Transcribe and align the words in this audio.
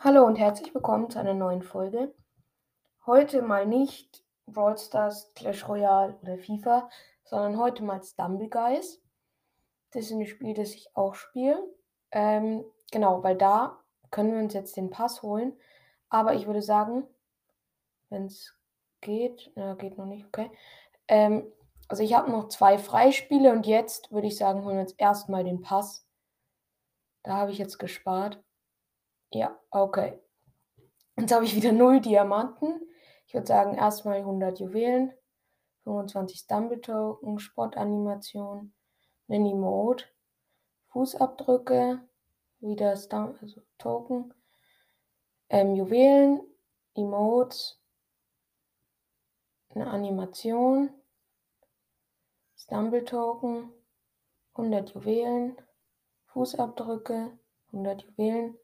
Hallo 0.00 0.24
und 0.24 0.36
herzlich 0.36 0.72
willkommen 0.72 1.10
zu 1.10 1.18
einer 1.18 1.34
neuen 1.34 1.60
Folge. 1.60 2.14
Heute 3.04 3.42
mal 3.42 3.66
nicht 3.66 4.22
Brawl 4.46 4.78
Stars, 4.78 5.34
Clash 5.34 5.66
Royale 5.68 6.16
oder 6.22 6.38
FIFA, 6.38 6.88
sondern 7.24 7.58
heute 7.58 7.82
mal 7.82 8.00
Stumble 8.00 8.48
Guys. 8.48 9.02
Das 9.90 10.04
ist 10.04 10.12
ein 10.12 10.24
Spiel, 10.24 10.54
das 10.54 10.72
ich 10.74 10.94
auch 10.94 11.16
spiele. 11.16 11.60
Ähm, 12.12 12.64
genau, 12.92 13.24
weil 13.24 13.36
da 13.36 13.80
können 14.12 14.32
wir 14.34 14.38
uns 14.38 14.54
jetzt 14.54 14.76
den 14.76 14.90
Pass 14.90 15.22
holen. 15.22 15.58
Aber 16.10 16.34
ich 16.34 16.46
würde 16.46 16.62
sagen, 16.62 17.02
wenn 18.08 18.26
es 18.26 18.54
geht, 19.00 19.50
ja, 19.56 19.74
geht 19.74 19.98
noch 19.98 20.06
nicht, 20.06 20.26
okay. 20.26 20.48
Ähm, 21.08 21.52
also 21.88 22.04
ich 22.04 22.14
habe 22.14 22.30
noch 22.30 22.46
zwei 22.50 22.78
Freispiele 22.78 23.50
und 23.50 23.66
jetzt 23.66 24.12
würde 24.12 24.28
ich 24.28 24.36
sagen, 24.36 24.64
holen 24.64 24.76
wir 24.76 24.82
uns 24.82 24.92
erstmal 24.92 25.42
den 25.42 25.60
Pass. 25.60 26.06
Da 27.24 27.32
habe 27.32 27.50
ich 27.50 27.58
jetzt 27.58 27.78
gespart. 27.78 28.40
Ja, 29.30 29.58
okay. 29.70 30.18
Jetzt 31.18 31.32
habe 31.32 31.44
ich 31.44 31.54
wieder 31.54 31.72
0 31.72 32.00
Diamanten. 32.00 32.80
Ich 33.26 33.34
würde 33.34 33.46
sagen, 33.46 33.76
erstmal 33.76 34.18
100 34.18 34.58
Juwelen, 34.60 35.12
25 35.84 36.38
Stumble 36.40 36.80
Token, 36.80 37.38
Sportanimation, 37.38 38.72
Mini 39.26 39.54
Mode, 39.54 40.04
Fußabdrücke, 40.88 42.00
wieder 42.60 42.96
Stum 42.96 43.36
also 43.42 43.60
Token, 43.76 44.32
ähm, 45.50 45.74
Juwelen, 45.74 46.40
Emotes, 46.94 47.78
eine 49.74 49.88
Animation, 49.88 50.90
Stumble 52.56 53.04
Token, 53.04 53.72
100 54.54 54.94
Juwelen, 54.94 55.56
Fußabdrücke, 56.26 57.38
100 57.72 58.02
Juwelen, 58.02 58.58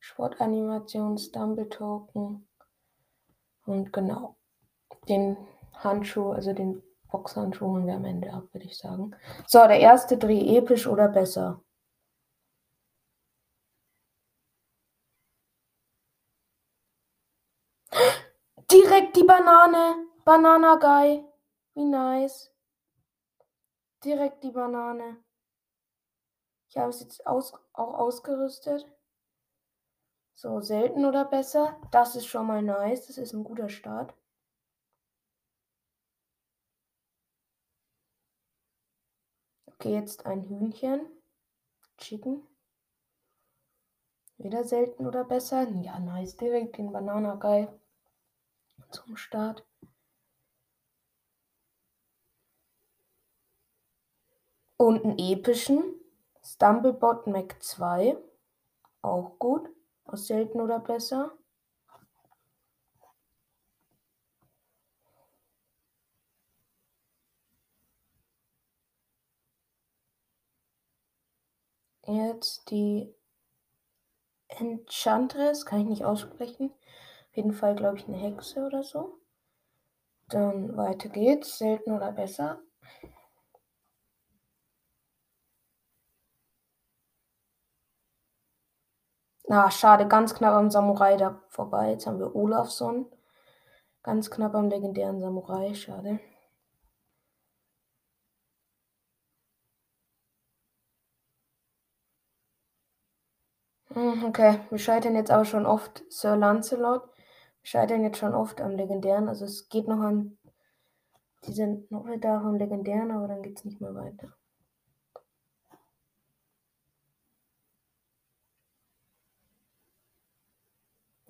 Sportanimation, 0.00 1.18
Stumble 1.18 1.68
Token 1.68 2.48
und 3.66 3.92
genau 3.92 4.36
den 5.08 5.36
Handschuh, 5.74 6.32
also 6.32 6.52
den 6.52 6.82
Boxhandschuh 7.10 7.66
holen 7.66 7.86
wir 7.86 7.94
am 7.94 8.04
Ende 8.04 8.32
ab, 8.32 8.44
würde 8.52 8.66
ich 8.66 8.76
sagen. 8.76 9.14
So, 9.46 9.58
der 9.60 9.80
erste 9.80 10.18
Dreh 10.18 10.56
episch 10.56 10.86
oder 10.86 11.08
besser. 11.08 11.62
Direkt 18.70 19.16
die 19.16 19.24
Banane. 19.24 20.06
Banana 20.24 20.76
Guy. 20.76 21.24
Wie 21.74 21.84
nice. 21.86 22.52
Direkt 24.04 24.44
die 24.44 24.50
Banane. 24.50 25.24
Ich 26.68 26.76
habe 26.76 26.90
es 26.90 27.00
jetzt 27.00 27.26
aus, 27.26 27.54
auch 27.72 27.94
ausgerüstet. 27.94 28.86
So, 30.40 30.60
selten 30.60 31.04
oder 31.04 31.24
besser. 31.24 31.76
Das 31.90 32.14
ist 32.14 32.26
schon 32.26 32.46
mal 32.46 32.62
nice. 32.62 33.08
Das 33.08 33.18
ist 33.18 33.32
ein 33.32 33.42
guter 33.42 33.68
Start. 33.68 34.14
Okay, 39.66 39.94
jetzt 39.94 40.26
ein 40.26 40.44
Hühnchen. 40.44 41.00
Chicken. 41.96 42.46
Wieder 44.36 44.62
selten 44.62 45.08
oder 45.08 45.24
besser. 45.24 45.68
Ja, 45.82 45.98
nice. 45.98 46.36
Direkt 46.36 46.78
den 46.78 46.92
Banana 46.92 47.34
Guy 47.34 47.66
zum 48.90 49.16
Start. 49.16 49.66
Und 54.76 55.04
einen 55.04 55.18
epischen 55.18 55.82
Stumblebot 56.44 57.26
Mac 57.26 57.60
2. 57.60 58.16
Auch 59.02 59.36
gut. 59.40 59.68
Aus 60.08 60.26
selten 60.26 60.60
oder 60.62 60.80
besser. 60.80 61.32
Jetzt 72.08 72.70
die 72.72 73.14
Enchantress, 74.48 75.64
kann 75.64 75.80
ich 75.80 75.86
nicht 75.86 76.04
aussprechen. 76.04 76.70
Auf 77.30 77.36
jeden 77.36 77.52
Fall, 77.54 77.74
glaube 77.74 77.96
ich, 77.96 78.06
eine 78.08 78.18
Hexe 78.18 78.66
oder 78.66 78.82
so. 78.82 79.18
Dann 80.30 80.76
weiter 80.76 81.08
geht's. 81.08 81.58
Selten 81.58 81.92
oder 81.92 82.12
besser. 82.12 82.60
Ah, 89.50 89.70
schade, 89.70 90.06
ganz 90.08 90.34
knapp 90.34 90.54
am 90.54 90.70
Samurai 90.70 91.16
da 91.16 91.40
vorbei. 91.48 91.90
Jetzt 91.90 92.06
haben 92.06 92.18
wir 92.18 92.34
Olafson. 92.34 93.06
Ganz 94.02 94.30
knapp 94.30 94.54
am 94.54 94.68
legendären 94.68 95.20
Samurai, 95.20 95.74
schade. 95.74 96.20
Hm, 103.94 104.24
okay, 104.24 104.60
wir 104.70 104.78
scheitern 104.78 105.14
jetzt 105.14 105.30
aber 105.30 105.44
schon 105.44 105.66
oft 105.66 106.04
Sir 106.10 106.36
Lancelot. 106.36 107.02
Wir 107.62 107.66
scheitern 107.70 108.02
jetzt 108.04 108.18
schon 108.18 108.34
oft 108.34 108.60
am 108.60 108.72
legendären. 108.76 109.28
Also 109.28 109.44
es 109.46 109.68
geht 109.68 109.88
noch 109.88 110.00
an. 110.00 110.38
Die 111.46 111.52
sind 111.52 111.90
noch 111.90 112.04
nicht 112.04 112.22
vom 112.24 112.56
legendären, 112.56 113.10
aber 113.10 113.28
dann 113.28 113.42
geht 113.42 113.58
es 113.58 113.64
nicht 113.64 113.80
mehr 113.80 113.94
weiter. 113.94 114.34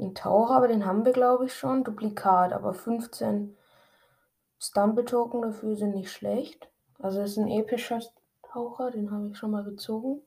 Den 0.09 0.15
Taucher, 0.15 0.55
aber 0.57 0.69
den 0.69 0.87
haben 0.87 1.05
wir, 1.05 1.13
glaube 1.13 1.45
ich, 1.45 1.55
schon. 1.55 1.85
Duplikat, 1.85 2.55
aber 2.55 2.73
15 2.73 3.55
Stumble-Token 4.59 5.43
dafür 5.43 5.77
sind 5.77 5.95
nicht 5.95 6.11
schlecht. 6.11 6.71
Also 6.99 7.21
ist 7.21 7.37
ein 7.37 7.47
epischer 7.47 8.01
Taucher, 8.43 8.91
den 8.91 9.11
habe 9.11 9.29
ich 9.29 9.37
schon 9.37 9.51
mal 9.51 9.65
gezogen. 9.65 10.23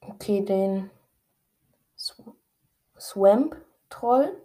Okay, 0.00 0.44
den 0.44 0.90
Swamp 2.98 3.56
Troll. 3.90 4.36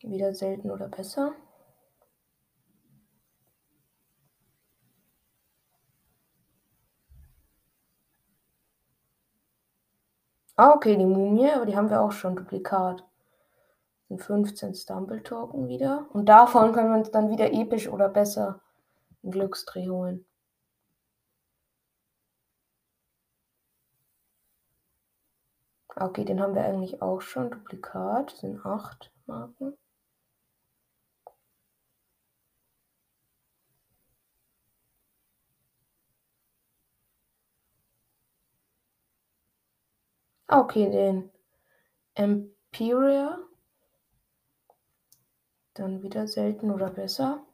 Wieder 0.00 0.34
selten 0.34 0.72
oder 0.72 0.88
besser. 0.88 1.32
Ah, 10.58 10.72
okay, 10.74 10.96
die 10.96 11.06
Mumie, 11.06 11.48
aber 11.52 11.66
die 11.66 11.76
haben 11.76 11.88
wir 11.88 12.00
auch 12.00 12.10
schon 12.10 12.34
Duplikat. 12.34 13.04
Sind 14.08 14.20
15 14.20 14.74
Stumble 14.74 15.22
Token 15.22 15.68
wieder. 15.68 16.08
Und 16.12 16.28
davon 16.28 16.72
können 16.72 16.90
wir 16.90 16.98
uns 16.98 17.12
dann 17.12 17.30
wieder 17.30 17.52
episch 17.52 17.88
oder 17.88 18.08
besser 18.08 18.60
einen 19.22 19.30
Glücksdreh 19.30 19.88
holen. 19.88 20.24
Okay, 25.94 26.24
den 26.24 26.40
haben 26.40 26.56
wir 26.56 26.64
eigentlich 26.64 27.02
auch 27.02 27.20
schon. 27.20 27.52
Duplikat 27.52 28.32
sind 28.32 28.66
8 28.66 29.12
Marken. 29.26 29.76
Okay, 40.50 40.90
den 40.90 41.30
Empiria. 42.14 43.38
Dann 45.74 46.02
wieder 46.02 46.26
selten 46.26 46.70
oder 46.70 46.90
besser. 46.90 47.44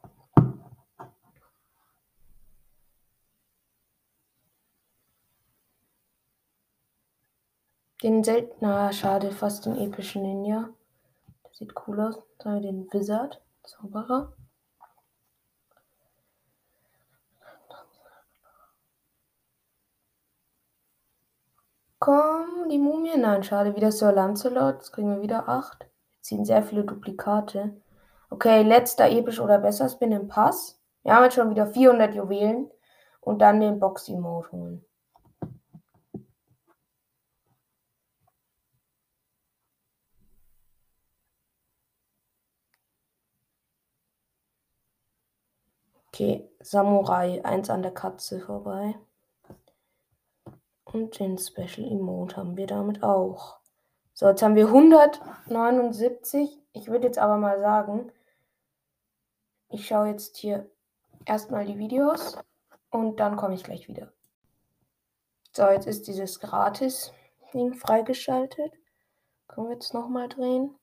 Den 8.01 8.23
seltener, 8.23 8.93
schade, 8.93 9.31
fast 9.31 9.65
den 9.65 9.75
epischen 9.77 10.21
Ninja. 10.21 10.69
Der 11.43 11.53
sieht 11.53 11.73
cool 11.87 11.99
aus. 11.99 12.23
Dann 12.39 12.61
den 12.61 12.87
Wizard, 12.93 13.41
Zauberer. 13.63 14.33
Komm, 21.99 22.69
die 22.69 22.77
Mumie. 22.77 23.17
Nein, 23.17 23.43
schade. 23.43 23.75
Wieder 23.75 23.91
Sir 23.91 24.11
Lancelot. 24.11 24.75
Jetzt 24.75 24.91
kriegen 24.93 25.09
wir 25.15 25.21
wieder 25.21 25.49
8. 25.49 25.79
Wir 25.81 26.21
ziehen 26.21 26.45
sehr 26.45 26.63
viele 26.63 26.83
Duplikate. 26.83 27.81
Okay, 28.29 28.63
letzter 28.63 29.09
episch 29.09 29.39
oder 29.39 29.59
besser 29.59 29.89
Spin 29.89 30.11
im 30.11 30.27
Pass. 30.27 30.79
Wir 31.03 31.15
haben 31.15 31.23
jetzt 31.23 31.35
schon 31.35 31.49
wieder 31.49 31.67
400 31.67 32.15
Juwelen. 32.15 32.69
Und 33.21 33.39
dann 33.39 33.59
den 33.59 33.79
Box-Emote 33.79 34.51
holen. 34.51 34.85
Okay, 46.09 46.49
Samurai, 46.61 47.43
eins 47.43 47.69
an 47.69 47.81
der 47.81 47.93
Katze 47.93 48.39
vorbei. 48.39 48.95
Und 50.95 51.19
den 51.19 51.37
Special 51.37 51.85
Emote 51.91 52.37
haben 52.37 52.55
wir 52.55 52.67
damit 52.67 53.03
auch. 53.03 53.59
So, 54.13 54.29
jetzt 54.29 54.41
haben 54.41 54.55
wir 54.55 54.67
179. 54.67 56.57
Ich 56.71 56.87
würde 56.87 57.07
jetzt 57.07 57.17
aber 57.19 57.35
mal 57.35 57.59
sagen, 57.59 58.13
ich 59.67 59.85
schaue 59.85 60.07
jetzt 60.07 60.37
hier 60.37 60.71
erstmal 61.25 61.65
die 61.65 61.77
Videos 61.77 62.37
und 62.91 63.19
dann 63.19 63.35
komme 63.35 63.55
ich 63.55 63.65
gleich 63.65 63.89
wieder. 63.89 64.13
So, 65.51 65.67
jetzt 65.67 65.85
ist 65.85 66.07
dieses 66.07 66.39
Gratis-Ding 66.39 67.73
freigeschaltet. 67.73 68.71
Können 69.49 69.67
wir 69.67 69.73
jetzt 69.73 69.93
nochmal 69.93 70.29
drehen. 70.29 70.73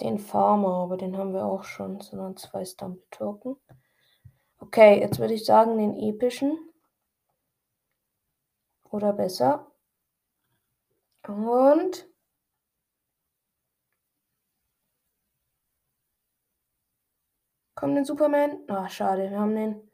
Den 0.00 0.20
Farmer, 0.20 0.84
aber 0.84 0.96
den 0.96 1.16
haben 1.16 1.34
wir 1.34 1.44
auch 1.44 1.64
schon, 1.64 2.00
sondern 2.00 2.36
zwei 2.36 2.64
Stumble 2.64 3.02
Token. 3.10 3.56
Okay, 4.64 4.98
jetzt 4.98 5.18
würde 5.18 5.34
ich 5.34 5.44
sagen, 5.44 5.76
den 5.76 5.94
epischen. 5.94 6.58
Oder 8.90 9.12
besser. 9.12 9.70
Und 11.28 12.08
Kommt 17.74 17.96
den 17.98 18.06
Superman? 18.06 18.60
Ah, 18.68 18.88
schade, 18.88 19.30
wir 19.30 19.38
haben 19.38 19.54
den 19.54 19.90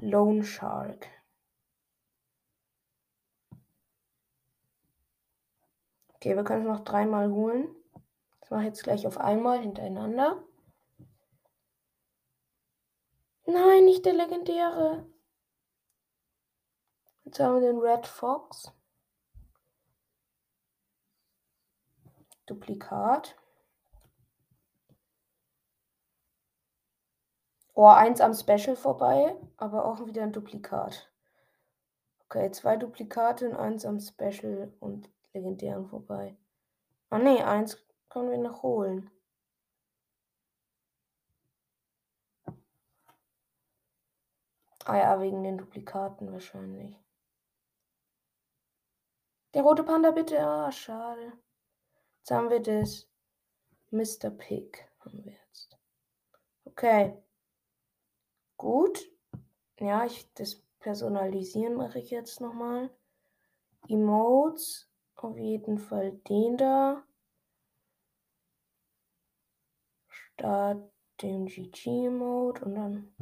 Lone 0.00 0.42
Shark. 0.42 1.06
Okay, 6.16 6.34
wir 6.34 6.42
können 6.42 6.62
es 6.62 6.68
noch 6.68 6.82
dreimal 6.82 7.30
holen. 7.30 7.68
Das 8.40 8.50
mache 8.50 8.62
ich 8.62 8.68
jetzt 8.68 8.82
gleich 8.82 9.06
auf 9.06 9.18
einmal 9.18 9.60
hintereinander. 9.60 10.42
Nein, 13.54 13.84
nicht 13.84 14.04
der 14.04 14.14
legendäre. 14.14 15.06
Jetzt 17.22 17.38
haben 17.38 17.60
wir 17.60 17.60
den 17.60 17.78
Red 17.78 18.04
Fox. 18.04 18.72
Duplikat. 22.46 23.36
Oh, 27.74 27.86
eins 27.86 28.20
am 28.20 28.34
Special 28.34 28.74
vorbei, 28.74 29.36
aber 29.56 29.84
auch 29.84 30.04
wieder 30.04 30.24
ein 30.24 30.32
Duplikat. 30.32 31.08
Okay, 32.24 32.50
zwei 32.50 32.76
Duplikate 32.76 33.48
und 33.48 33.54
eins 33.54 33.86
am 33.86 34.00
Special 34.00 34.74
und 34.80 35.08
legendären 35.32 35.86
vorbei. 35.86 36.36
Ah 37.08 37.18
ne, 37.18 37.46
eins 37.46 37.86
können 38.08 38.32
wir 38.32 38.38
noch 38.38 38.64
holen. 38.64 39.12
Ah 44.86 44.98
ja, 44.98 45.20
wegen 45.20 45.42
den 45.42 45.56
Duplikaten 45.56 46.30
wahrscheinlich. 46.30 46.94
Der 49.54 49.62
rote 49.62 49.82
Panda 49.82 50.10
bitte. 50.10 50.38
Ah, 50.38 50.70
schade. 50.70 51.32
Jetzt 52.18 52.30
haben 52.30 52.50
wir 52.50 52.60
das. 52.60 53.08
Mr. 53.90 54.30
Pig 54.30 54.86
haben 55.00 55.24
wir 55.24 55.32
jetzt. 55.32 55.78
Okay. 56.64 57.16
Gut. 58.56 59.10
Ja, 59.80 60.04
ich, 60.04 60.30
das 60.34 60.56
Personalisieren 60.80 61.76
mache 61.76 62.00
ich 62.00 62.10
jetzt 62.10 62.40
nochmal. 62.40 62.90
Emotes. 63.88 64.90
Auf 65.16 65.38
jeden 65.38 65.78
Fall 65.78 66.12
den 66.28 66.58
da. 66.58 67.02
Start 70.08 70.92
den 71.22 71.46
GG-Emote 71.46 72.64
und 72.64 72.74
dann 72.74 73.14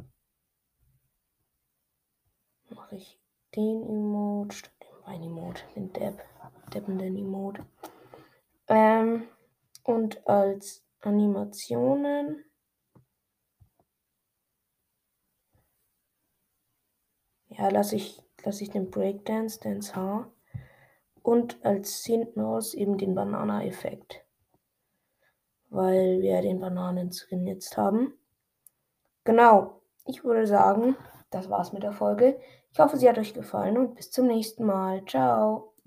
mache 2.73 2.95
ich 2.95 3.19
den 3.55 3.83
Emote 3.83 4.55
statt 4.55 4.73
dem 4.81 5.03
Bein-Emote, 5.05 5.63
den 5.75 5.93
Depp, 5.93 6.23
deppenden 6.73 7.15
Emote. 7.15 7.65
Ähm, 8.67 9.27
und 9.83 10.25
als 10.27 10.83
Animationen 11.01 12.43
ja, 17.49 17.69
lasse 17.69 17.95
ich, 17.95 18.21
lass 18.43 18.61
ich 18.61 18.69
den 18.69 18.89
Breakdance, 18.89 19.59
Dance 19.59 19.95
Haar 19.95 20.31
und 21.21 21.63
als 21.65 22.03
hinten 22.03 22.41
aus 22.41 22.73
eben 22.73 22.97
den 22.97 23.15
Banana-Effekt, 23.15 24.25
weil 25.69 26.21
wir 26.21 26.41
den 26.41 26.59
Bananenskin 26.59 27.45
jetzt 27.45 27.77
haben. 27.77 28.13
Genau, 29.23 29.81
ich 30.05 30.23
würde 30.23 30.47
sagen, 30.47 30.95
das 31.33 31.49
war's 31.49 31.73
mit 31.73 31.83
der 31.83 31.93
Folge. 31.93 32.39
Ich 32.71 32.79
hoffe, 32.79 32.97
sie 32.97 33.07
hat 33.09 33.17
euch 33.17 33.33
gefallen 33.33 33.77
und 33.77 33.95
bis 33.95 34.11
zum 34.11 34.27
nächsten 34.27 34.65
Mal. 34.65 35.03
Ciao. 35.05 35.72